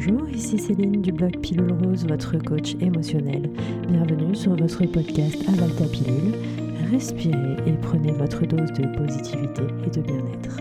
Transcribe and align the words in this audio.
Bonjour, 0.00 0.28
ici 0.28 0.56
Céline 0.58 1.02
du 1.02 1.10
blog 1.10 1.40
Pilule 1.40 1.72
Rose, 1.72 2.06
votre 2.06 2.38
coach 2.38 2.76
émotionnel. 2.80 3.50
Bienvenue 3.88 4.32
sur 4.32 4.54
votre 4.54 4.86
podcast 4.86 5.36
Aval 5.48 5.74
ta 5.74 5.86
pilule. 5.86 6.34
Respirez 6.88 7.56
et 7.66 7.72
prenez 7.82 8.12
votre 8.12 8.46
dose 8.46 8.72
de 8.74 8.96
positivité 8.96 9.62
et 9.84 9.90
de 9.90 10.00
bien-être. 10.00 10.58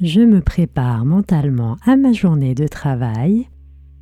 Je 0.00 0.20
me 0.20 0.40
prépare 0.40 1.04
mentalement 1.04 1.78
à 1.84 1.96
ma 1.96 2.12
journée 2.12 2.54
de 2.54 2.68
travail 2.68 3.48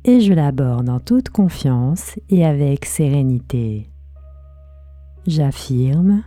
et 0.03 0.19
je 0.19 0.33
l'aborde 0.33 0.87
en 0.87 0.99
toute 0.99 1.29
confiance 1.29 2.19
et 2.29 2.45
avec 2.45 2.85
sérénité. 2.85 3.89
J'affirme, 5.27 6.23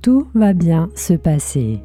tout 0.00 0.26
va 0.34 0.54
bien 0.54 0.88
se 0.94 1.12
passer. 1.12 1.82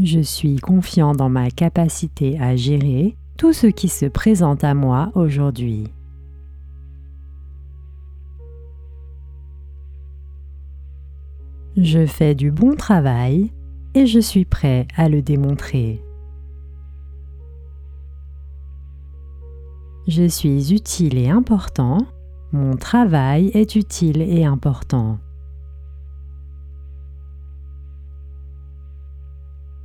Je 0.00 0.18
suis 0.18 0.56
confiant 0.56 1.12
dans 1.12 1.28
ma 1.28 1.50
capacité 1.50 2.40
à 2.40 2.56
gérer 2.56 3.16
tout 3.38 3.52
ce 3.52 3.68
qui 3.68 3.88
se 3.88 4.06
présente 4.06 4.64
à 4.64 4.74
moi 4.74 5.12
aujourd'hui. 5.14 5.86
Je 11.76 12.04
fais 12.04 12.34
du 12.34 12.50
bon 12.50 12.74
travail 12.74 13.52
et 13.94 14.06
je 14.06 14.18
suis 14.18 14.44
prêt 14.44 14.88
à 14.96 15.08
le 15.08 15.22
démontrer. 15.22 16.02
Je 20.08 20.26
suis 20.26 20.74
utile 20.74 21.16
et 21.16 21.28
important. 21.28 21.98
Mon 22.52 22.76
travail 22.76 23.50
est 23.54 23.74
utile 23.74 24.22
et 24.22 24.44
important. 24.44 25.18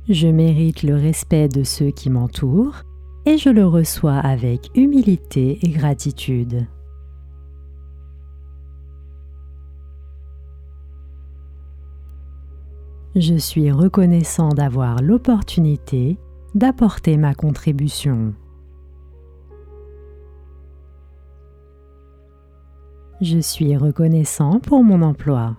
Je 0.08 0.28
mérite 0.28 0.82
le 0.82 0.94
respect 0.94 1.48
de 1.48 1.62
ceux 1.62 1.90
qui 1.90 2.10
m'entourent 2.10 2.82
et 3.24 3.38
je 3.38 3.48
le 3.48 3.66
reçois 3.66 4.16
avec 4.16 4.70
humilité 4.74 5.58
et 5.62 5.68
gratitude. 5.68 6.66
Je 13.14 13.34
suis 13.34 13.70
reconnaissant 13.70 14.48
d'avoir 14.48 15.02
l'opportunité 15.02 16.18
d'apporter 16.54 17.16
ma 17.16 17.34
contribution. 17.34 18.34
Je 23.22 23.38
suis 23.38 23.76
reconnaissant 23.76 24.58
pour 24.58 24.82
mon 24.82 25.00
emploi. 25.00 25.56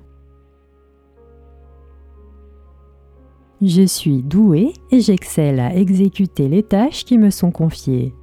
Je 3.62 3.84
suis 3.84 4.22
doué 4.22 4.74
et 4.92 5.00
j'excelle 5.00 5.62
à 5.62 5.74
exécuter 5.74 6.50
les 6.50 6.64
tâches 6.64 7.06
qui 7.06 7.18
me 7.18 7.30
sont 7.30 7.52
confiées. 7.52 8.14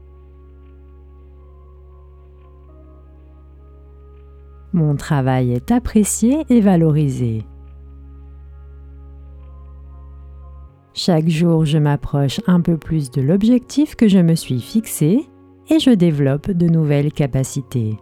Mon 4.74 4.94
travail 4.94 5.52
est 5.52 5.70
apprécié 5.70 6.44
et 6.50 6.60
valorisé. 6.60 7.47
Chaque 10.92 11.30
jour, 11.30 11.64
je 11.64 11.78
m'approche 11.78 12.42
un 12.47 12.60
peu 12.60 12.77
plus 12.77 13.10
de 13.10 13.22
l'objectif 13.22 13.94
que 13.94 14.06
je 14.06 14.19
me 14.19 14.34
suis 14.34 14.60
fixé 14.60 15.27
et 15.70 15.78
je 15.78 15.92
développe 15.92 16.50
de 16.50 16.66
nouvelles 16.66 17.10
capacités. 17.14 17.97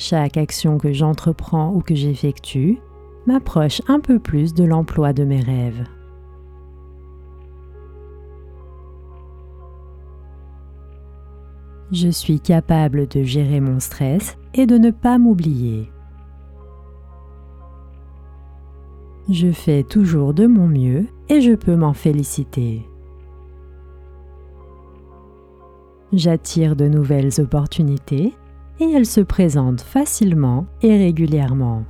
Chaque 0.00 0.36
action 0.36 0.78
que 0.78 0.92
j'entreprends 0.92 1.74
ou 1.74 1.80
que 1.80 1.96
j'effectue 1.96 2.78
m'approche 3.26 3.82
un 3.88 3.98
peu 3.98 4.20
plus 4.20 4.54
de 4.54 4.62
l'emploi 4.62 5.12
de 5.12 5.24
mes 5.24 5.40
rêves. 5.40 5.84
Je 11.90 12.08
suis 12.08 12.38
capable 12.38 13.08
de 13.08 13.24
gérer 13.24 13.58
mon 13.58 13.80
stress 13.80 14.38
et 14.54 14.66
de 14.66 14.78
ne 14.78 14.92
pas 14.92 15.18
m'oublier. 15.18 15.90
Je 19.28 19.50
fais 19.50 19.82
toujours 19.82 20.32
de 20.32 20.46
mon 20.46 20.68
mieux 20.68 21.06
et 21.28 21.40
je 21.40 21.54
peux 21.54 21.74
m'en 21.74 21.92
féliciter. 21.92 22.88
J'attire 26.12 26.76
de 26.76 26.86
nouvelles 26.86 27.40
opportunités 27.40 28.32
et 28.80 28.90
elles 28.90 29.06
se 29.06 29.20
présentent 29.20 29.80
facilement 29.80 30.66
et 30.82 30.96
régulièrement. 30.96 31.84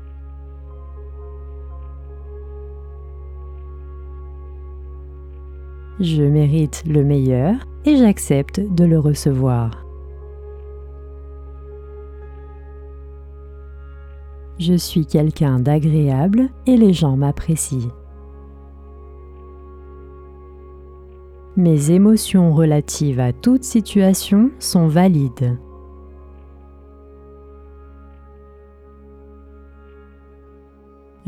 Je 6.01 6.23
mérite 6.23 6.85
le 6.87 7.03
meilleur 7.03 7.55
et 7.85 7.97
j'accepte 7.97 8.61
de 8.61 8.85
le 8.85 8.99
recevoir. 8.99 9.85
Je 14.61 14.75
suis 14.75 15.07
quelqu'un 15.07 15.59
d'agréable 15.61 16.49
et 16.67 16.77
les 16.77 16.93
gens 16.93 17.17
m'apprécient. 17.17 17.93
Mes 21.57 21.91
émotions 21.91 22.53
relatives 22.53 23.19
à 23.19 23.33
toute 23.33 23.65
situation 23.65 24.51
sont 24.61 24.87
valides. 24.87 25.59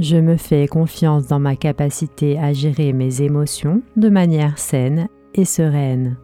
Je 0.00 0.16
me 0.16 0.38
fais 0.38 0.66
confiance 0.66 1.26
dans 1.26 1.38
ma 1.38 1.56
capacité 1.56 2.38
à 2.38 2.54
gérer 2.54 2.94
mes 2.94 3.20
émotions 3.20 3.82
de 3.98 4.08
manière 4.08 4.58
saine 4.58 5.08
et 5.34 5.44
sereine. 5.44 6.16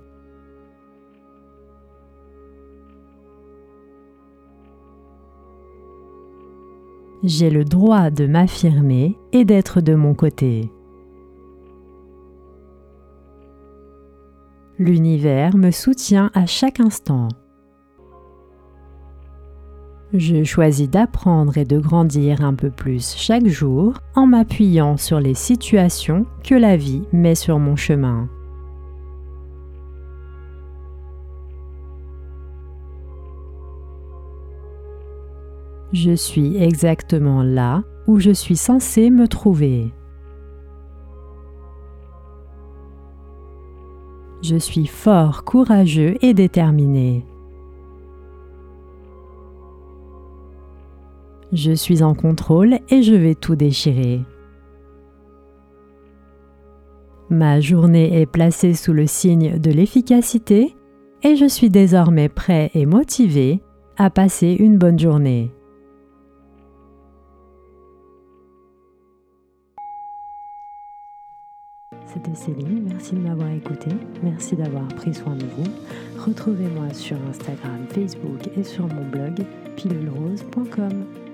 J'ai 7.22 7.50
le 7.50 7.66
droit 7.66 8.08
de 8.08 8.26
m'affirmer 8.26 9.18
et 9.32 9.44
d'être 9.44 9.82
de 9.82 9.94
mon 9.94 10.14
côté. 10.14 10.70
L'univers 14.78 15.54
me 15.54 15.70
soutient 15.70 16.30
à 16.32 16.46
chaque 16.46 16.80
instant. 16.80 17.28
Je 20.18 20.44
choisis 20.44 20.88
d'apprendre 20.88 21.58
et 21.58 21.66
de 21.66 21.78
grandir 21.78 22.42
un 22.42 22.54
peu 22.54 22.70
plus 22.70 23.14
chaque 23.18 23.46
jour 23.46 23.98
en 24.14 24.26
m'appuyant 24.26 24.96
sur 24.96 25.20
les 25.20 25.34
situations 25.34 26.24
que 26.42 26.54
la 26.54 26.78
vie 26.78 27.02
met 27.12 27.34
sur 27.34 27.58
mon 27.58 27.76
chemin. 27.76 28.26
Je 35.92 36.12
suis 36.12 36.56
exactement 36.56 37.42
là 37.42 37.82
où 38.06 38.18
je 38.18 38.30
suis 38.30 38.56
censé 38.56 39.10
me 39.10 39.28
trouver. 39.28 39.92
Je 44.40 44.56
suis 44.56 44.86
fort, 44.86 45.44
courageux 45.44 46.16
et 46.22 46.32
déterminé. 46.32 47.26
Je 51.52 51.72
suis 51.72 52.02
en 52.02 52.14
contrôle 52.14 52.78
et 52.90 53.02
je 53.02 53.14
vais 53.14 53.34
tout 53.34 53.56
déchirer. 53.56 54.22
Ma 57.30 57.60
journée 57.60 58.20
est 58.20 58.26
placée 58.26 58.74
sous 58.74 58.92
le 58.92 59.06
signe 59.06 59.58
de 59.58 59.70
l'efficacité 59.70 60.76
et 61.22 61.36
je 61.36 61.46
suis 61.46 61.70
désormais 61.70 62.28
prêt 62.28 62.70
et 62.74 62.86
motivé 62.86 63.62
à 63.96 64.10
passer 64.10 64.56
une 64.58 64.78
bonne 64.78 64.98
journée. 64.98 65.50
C'était 72.06 72.34
Céline, 72.34 72.84
merci 72.88 73.14
de 73.14 73.20
m'avoir 73.20 73.50
écouté, 73.50 73.90
merci 74.22 74.56
d'avoir 74.56 74.86
pris 74.88 75.12
soin 75.12 75.34
de 75.34 75.44
vous. 75.44 75.70
Retrouvez-moi 76.24 76.94
sur 76.94 77.16
Instagram, 77.28 77.86
Facebook 77.90 78.48
et 78.56 78.62
sur 78.62 78.86
mon 78.86 79.04
blog 79.10 79.44
pilulrose.com. 79.76 81.25